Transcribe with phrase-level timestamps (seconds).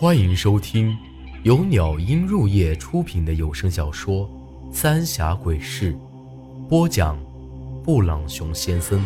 [0.00, 0.96] 欢迎收听
[1.42, 4.30] 由鸟音入夜出品的有声小说
[4.72, 5.92] 《三峡鬼事》，
[6.68, 7.18] 播讲：
[7.82, 9.04] 布朗熊先生。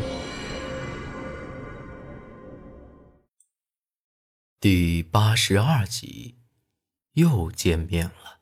[4.61, 6.37] 第八十二集，
[7.15, 8.41] 又见面了。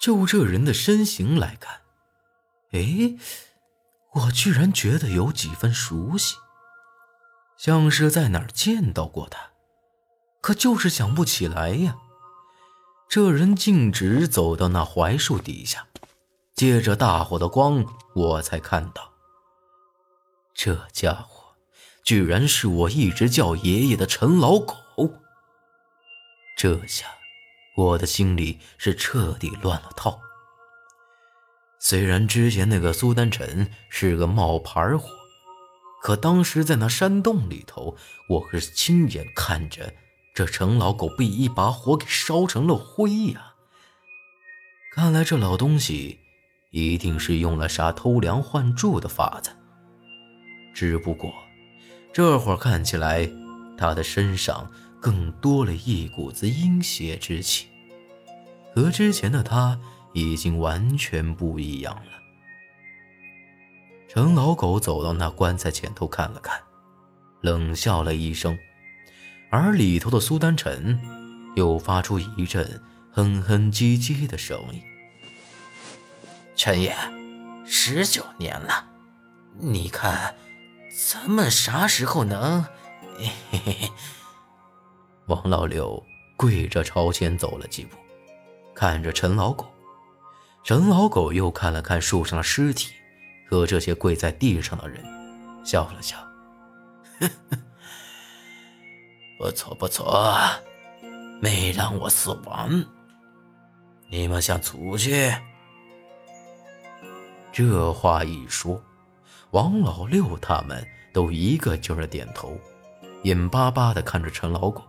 [0.00, 1.82] 就这人的身形来看，
[2.70, 3.14] 哎，
[4.14, 6.36] 我居然觉得有几分熟悉，
[7.58, 9.47] 像是在哪儿见到过他。
[10.40, 11.96] 可就是想不起来呀！
[13.08, 15.86] 这人径直走到那槐树底下，
[16.54, 17.84] 借着大火的光，
[18.14, 19.12] 我才看到，
[20.54, 21.56] 这家伙
[22.04, 24.76] 居然是我一直叫爷爷的陈老狗。
[26.56, 27.06] 这下
[27.76, 30.20] 我的心里是彻底乱了套。
[31.78, 35.08] 虽然之前那个苏丹臣是个冒牌货，
[36.02, 37.96] 可当时在那山洞里头，
[38.28, 39.94] 我可是亲眼看着。
[40.38, 43.54] 这陈老狗被一把火给烧成了灰呀！
[44.92, 46.20] 看来这老东西
[46.70, 49.50] 一定是用了啥偷梁换柱的法子。
[50.72, 51.34] 只不过
[52.12, 53.28] 这会儿看起来，
[53.76, 57.66] 他的身上更多了一股子阴邪之气，
[58.72, 59.76] 和之前的他
[60.12, 62.12] 已经完全不一样了。
[64.08, 66.62] 陈老狗走到那棺材前头看了看，
[67.40, 68.56] 冷笑了一声。
[69.50, 70.98] 而里头的苏丹臣
[71.56, 74.82] 又发出一阵哼哼唧唧的声音
[76.54, 76.94] ：“陈爷，
[77.66, 78.84] 十九年了，
[79.58, 80.34] 你看
[81.12, 82.62] 咱们啥时候能？”
[83.18, 83.90] 嘿嘿嘿。
[85.26, 86.02] 王老六
[86.36, 87.96] 跪着朝前走了几步，
[88.74, 89.66] 看着陈老狗。
[90.62, 92.92] 陈老狗又看了看树上的尸体
[93.48, 95.02] 和这些跪在地上的人，
[95.64, 96.16] 笑了笑
[97.20, 97.58] ：“呵呵。”
[99.38, 100.36] 不错不错，
[101.40, 102.84] 没让我失望。
[104.08, 105.32] 你们想出去？
[107.52, 108.82] 这话一说，
[109.52, 112.58] 王老六他们都一个劲儿点头，
[113.22, 114.82] 眼巴巴的看着陈老狗。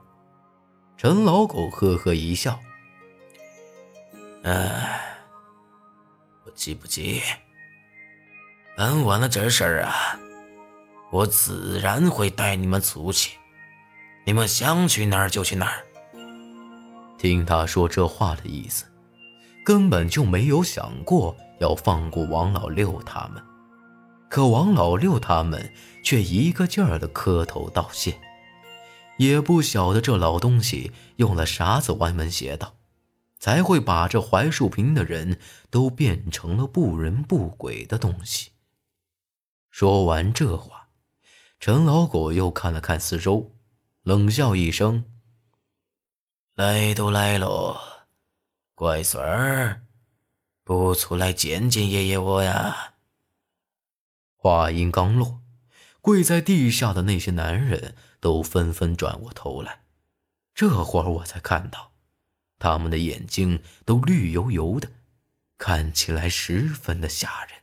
[0.98, 2.60] 陈老狗呵呵一笑
[4.44, 5.16] ：“哎，
[6.44, 7.22] 不急不急，
[8.76, 10.20] 办完了这事儿啊，
[11.12, 13.38] 我自然会带你们出去。”
[14.30, 15.84] 你们想去哪儿就去哪儿。
[17.18, 18.86] 听他说这话的意思，
[19.66, 23.44] 根本就没有想过要放过王老六他们。
[24.30, 25.74] 可王老六他们
[26.04, 28.22] 却一个劲儿的磕头道谢，
[29.18, 32.76] 也不晓得这老东西用了啥子歪门邪道，
[33.40, 35.40] 才会把这槐树坪的人
[35.72, 38.52] 都变成了不人不鬼的东西。
[39.72, 40.90] 说完这话，
[41.60, 43.56] 陈老狗又看了看四周。
[44.10, 45.06] 冷笑一声
[46.58, 48.08] ：“来都来了，
[48.74, 49.84] 乖孙儿，
[50.64, 52.96] 不出来见见爷爷我呀？”
[54.36, 55.44] 话音刚落，
[56.02, 59.84] 跪在地下的那些男人都纷纷转过头来。
[60.56, 61.92] 这会儿我才看到，
[62.58, 64.90] 他们的眼睛都绿油油的，
[65.60, 67.60] 看起来十分的吓人。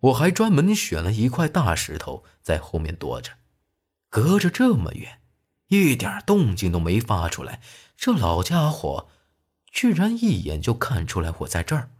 [0.00, 3.32] 我还专门选了一块大石头在后面躲着。
[4.08, 5.17] 隔着这么远，
[5.68, 7.60] 一点动静都没发出来，
[7.96, 9.08] 这老家伙
[9.70, 11.90] 居然一眼就看出来我在这儿。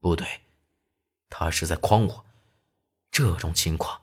[0.00, 0.42] 不对，
[1.30, 2.24] 他是在诓我。
[3.10, 4.02] 这种情况，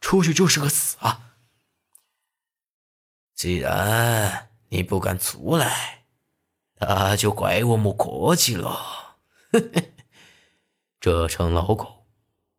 [0.00, 1.36] 出去就是个死啊！
[3.32, 6.02] 既然你不敢出来，
[6.80, 9.18] 那就怪我没客气了。
[11.00, 12.06] 这成老狗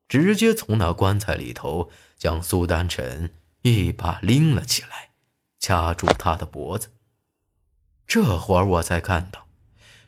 [0.08, 3.36] 直接从那棺材里头将苏丹臣。
[3.64, 5.10] 一把拎了起来，
[5.60, 6.90] 掐住他的脖子。
[8.08, 9.46] 这会儿我才看到，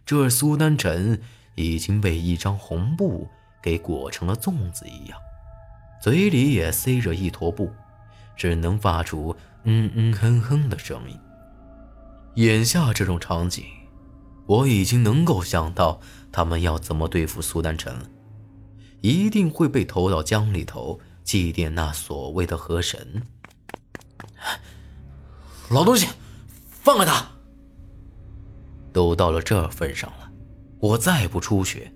[0.06, 1.22] 这苏丹臣
[1.56, 3.30] 已经被一张红布
[3.62, 5.20] 给裹成了粽子一样，
[6.02, 7.72] 嘴里也塞着一坨布，
[8.36, 11.18] 只能发出嗯嗯哼哼的声音。
[12.36, 13.64] 眼下这种场景，
[14.48, 16.02] 我已经能够想到
[16.32, 18.10] 他们要怎么对付苏丹臣了，
[19.02, 23.22] 一定会被投到江里头祭奠那所谓的河神。
[25.70, 26.08] 老东西，
[26.70, 27.26] 放开他！
[28.92, 30.32] 都到了这份上了，
[30.80, 31.92] 我再不出去，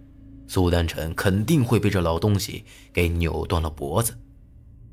[0.47, 4.17] 苏丹臣肯定会被这老东西给扭断了脖子。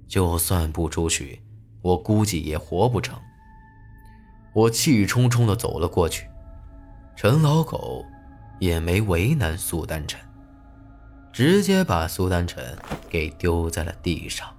[0.06, 1.40] 就算不出去，
[1.80, 3.18] 我估计也活不成。
[4.52, 6.28] 我气冲冲的走了过去，
[7.16, 8.04] 陈老狗
[8.58, 10.20] 也没为难苏丹臣，
[11.32, 12.76] 直接把苏丹臣
[13.08, 14.54] 给丢在了地上，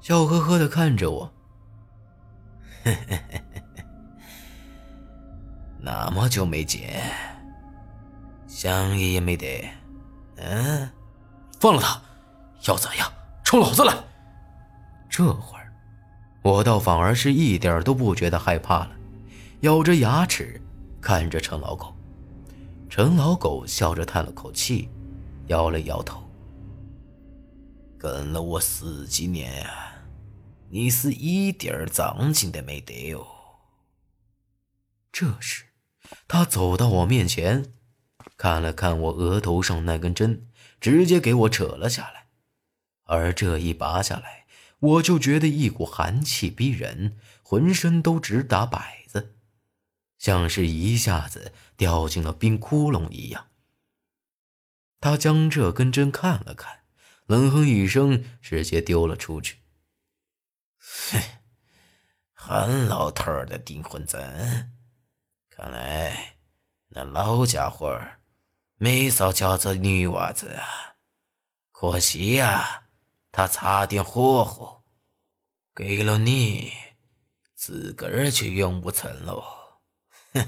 [0.00, 1.32] 笑呵呵的看着我。
[2.84, 3.40] 嘿嘿嘿
[3.76, 3.84] 嘿。
[5.78, 7.10] 那么久没见，
[8.46, 9.68] 香烟也没得。
[10.36, 10.88] 嗯，
[11.58, 12.00] 放了他，
[12.68, 13.10] 要咋样？
[13.44, 13.94] 冲老子来！
[15.08, 15.72] 这会儿，
[16.42, 18.90] 我倒反而是一点都不觉得害怕了，
[19.60, 20.60] 咬着牙齿
[21.00, 21.94] 看着陈老狗。
[22.88, 24.88] 陈老狗笑着叹了口气，
[25.48, 26.22] 摇了摇头。
[27.98, 29.89] 跟了我十几年啊，
[30.72, 33.26] 你是一点长进都没得哟。
[35.10, 35.64] 这时，
[36.28, 37.72] 他走到我面前，
[38.36, 40.48] 看了看我额头上那根针，
[40.80, 42.28] 直接给我扯了下来。
[43.02, 44.46] 而这一拔下来，
[44.78, 49.34] 我就觉得一股寒气逼人，浑身都直打摆子。
[50.18, 53.48] 像是一下子掉进了冰窟窿一样。
[55.00, 56.84] 他将这根针看了看，
[57.26, 59.59] 冷哼一声，直接丢了出去。
[61.12, 61.22] 哼，
[62.32, 64.72] 韩老头儿的订婚针，
[65.48, 66.36] 看来
[66.88, 68.00] 那老家伙
[68.76, 70.96] 没少教这女娃子啊。
[71.70, 72.88] 可惜呀，
[73.32, 74.84] 他差点火候，
[75.74, 76.72] 给了你，
[77.54, 79.44] 自个儿却用不成喽。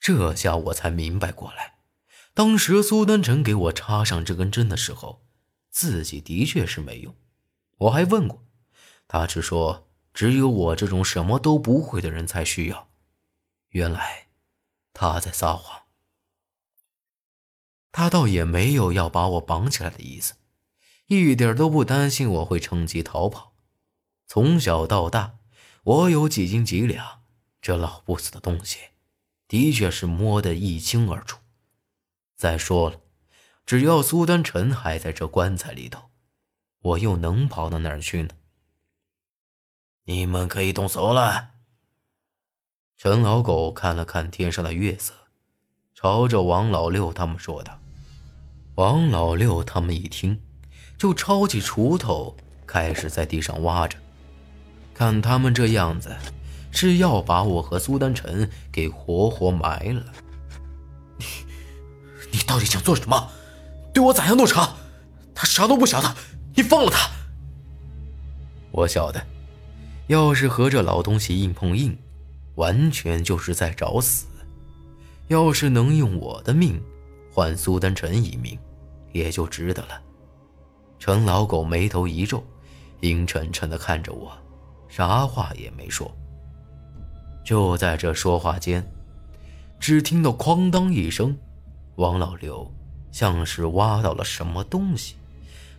[0.00, 1.80] 这下我才明白过来，
[2.32, 5.26] 当时苏丹臣给我插上这根针的时候，
[5.70, 7.14] 自己的确是没用。
[7.80, 8.44] 我还问过，
[9.08, 12.88] 他只说只有我这种什么都不会的人才需要。
[13.70, 14.28] 原来
[14.92, 15.82] 他在撒谎。
[17.92, 20.34] 他倒也没有要把我绑起来的意思，
[21.06, 23.54] 一点都不担心我会趁机逃跑。
[24.26, 25.38] 从小到大，
[25.82, 27.22] 我有几斤几两。
[27.62, 28.78] 这老不死的东西，
[29.48, 31.40] 的确是摸得一清二楚。
[32.36, 33.00] 再说了，
[33.66, 36.09] 只要苏丹臣还在这棺材里头，
[36.82, 38.30] 我又能跑到哪儿去呢？
[40.04, 41.50] 你们可以动手了。
[42.96, 45.14] 陈老狗看了看天上的月色，
[45.94, 47.78] 朝着王老六他们说道
[48.76, 50.40] ：“王老六他们一听，
[50.98, 52.36] 就抄起锄头，
[52.66, 53.98] 开始在地上挖着。
[54.94, 56.16] 看他们这样子。”
[56.72, 60.04] 是要把我和苏丹臣给活活埋了。
[61.16, 61.26] 你，
[62.30, 63.28] 你到底想做什么？
[63.92, 64.76] 对我咋样都成。
[65.34, 66.14] 他啥都不晓得，
[66.54, 67.10] 你放了他。
[68.70, 69.20] 我晓得，
[70.08, 71.96] 要是和这老东西硬碰硬，
[72.54, 74.26] 完全就是在找死。
[75.28, 76.82] 要是能用我的命
[77.32, 78.58] 换苏丹臣一命，
[79.12, 80.00] 也就值得了。
[80.98, 82.44] 陈老狗眉头一皱，
[83.00, 84.30] 阴沉沉的看着我，
[84.88, 86.10] 啥话也没说。
[87.44, 88.84] 就在这说话间，
[89.78, 91.36] 只听到“哐当”一声，
[91.94, 92.68] 王老六
[93.10, 95.14] 像是挖到了什么东西。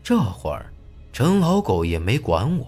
[0.03, 0.71] 这会儿，
[1.13, 2.67] 陈老狗也没管我，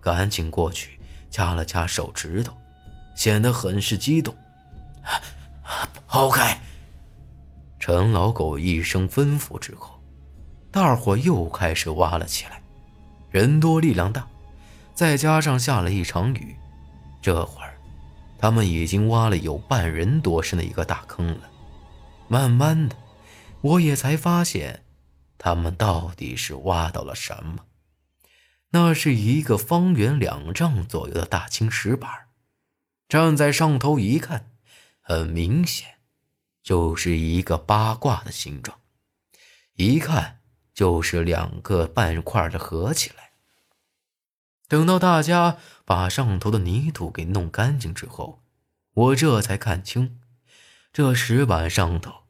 [0.00, 0.98] 赶紧过去
[1.30, 2.52] 掐了掐手指头，
[3.14, 4.34] 显得很是激动。
[6.06, 6.60] 抛开！
[7.78, 10.00] 陈老狗一声吩咐之后，
[10.70, 12.60] 大伙又开始挖了起来。
[13.30, 14.26] 人多力量大，
[14.94, 16.56] 再加上下了一场雨，
[17.22, 17.74] 这会儿。
[18.38, 21.48] 他们已经挖了有半人多深的一个大坑了，
[22.26, 22.96] 慢慢的，
[23.60, 24.82] 我也才发现，
[25.42, 27.64] 他们到底是挖到了什么。
[28.72, 32.28] 那是一个方圆两丈左右的大青石板，
[33.08, 34.52] 站在上头一看，
[35.00, 35.96] 很明显，
[36.62, 38.78] 就是一个八卦的形状，
[39.76, 40.40] 一看
[40.74, 43.30] 就是两个半块的合起来。
[44.68, 45.56] 等到大家
[45.86, 48.42] 把上头的泥土给弄干净之后，
[48.92, 50.20] 我这才看清，
[50.92, 52.24] 这石板上头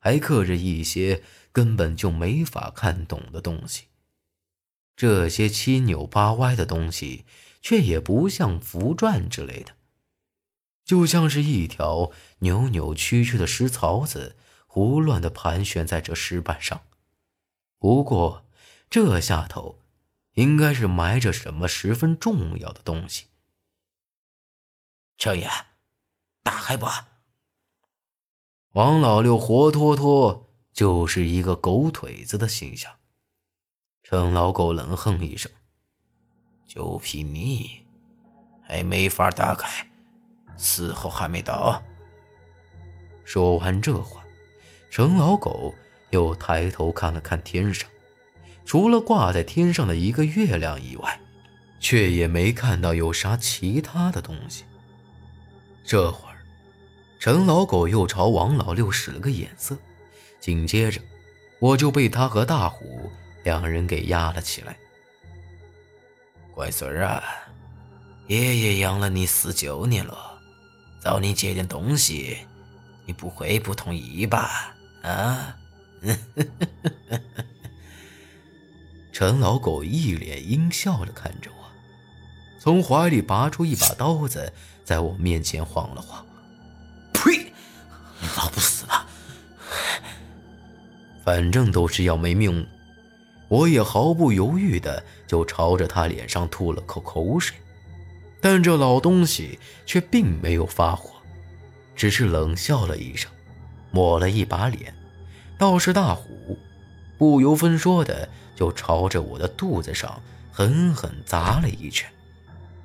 [0.00, 1.22] 还刻着一些
[1.54, 3.84] 根本就没法看懂的东西。
[4.94, 7.24] 这些七扭八歪的东西，
[7.62, 9.72] 却也不像符篆之类的，
[10.84, 16.82] 就像是一条扭扭曲曲的石槽子，胡乱的盘旋在这石板上。
[17.78, 18.44] 不过，
[18.90, 19.80] 这下头……
[20.34, 23.26] 应该是埋着什么十分重要的东西。
[25.16, 25.48] 程爷，
[26.42, 27.20] 打开吧。
[28.72, 32.90] 王老六活脱脱就是一个狗腿子的形象。
[34.02, 35.50] 陈老狗冷哼一声
[36.66, 37.86] ：“就凭你，
[38.60, 39.88] 还没法打开，
[40.58, 41.80] 时候还没到。”
[43.24, 44.24] 说完这话，
[44.90, 45.72] 陈老狗
[46.10, 47.88] 又抬头看了看天上。
[48.66, 51.20] 除了挂在天上的一个月亮以外，
[51.78, 54.64] 却也没看到有啥其他的东西。
[55.84, 56.38] 这会儿，
[57.20, 59.76] 陈老狗又朝王老六使了个眼色，
[60.44, 61.00] 紧接着，
[61.58, 63.10] 我就被他和大虎
[63.44, 64.76] 两人给压了起来。
[66.52, 67.24] 乖孙儿啊，
[68.26, 70.38] 爷爷养了你十九年了，
[71.02, 72.36] 找你借点东西，
[73.06, 74.76] 你不会不同意吧？
[75.00, 75.56] 啊？
[79.10, 81.64] 陈老狗一脸阴笑的看着我，
[82.60, 84.52] 从怀里拔出一把刀子，
[84.84, 86.22] 在我面前晃了晃。
[91.24, 92.66] 反正都是要没命，
[93.48, 97.56] 我也毫不犹豫的就朝着他脸上吐了口口水。
[98.40, 101.12] 但这老东西却并没有发火，
[101.96, 103.30] 只是冷笑了一声，
[103.90, 104.94] 抹了一把脸，
[105.56, 106.58] 倒是大虎，
[107.16, 112.06] 不由分说的就朝着我的肚子上狠狠砸了一拳，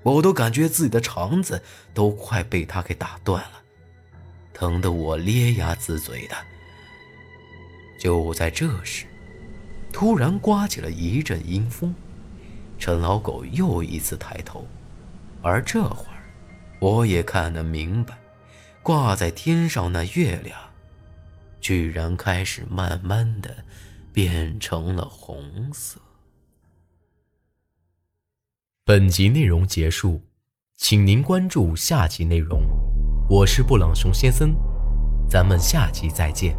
[0.02, 1.62] 我都感觉自己的肠子
[1.94, 3.62] 都快被他给打断了，
[4.54, 6.38] 疼得我咧牙呲嘴的。
[8.00, 9.06] 就在这时，
[9.92, 11.94] 突然刮起了一阵阴风，
[12.78, 14.66] 陈老狗又一次抬头。
[15.42, 16.24] 而这会儿，
[16.80, 18.18] 我也看得明白，
[18.82, 20.58] 挂在天上那月亮，
[21.60, 23.66] 居然开始慢慢的
[24.14, 26.00] 变成了红色。
[28.86, 30.22] 本集内容结束，
[30.78, 32.62] 请您关注下集内容。
[33.30, 34.56] 我是布朗熊先生，
[35.30, 36.58] 咱们下集再见。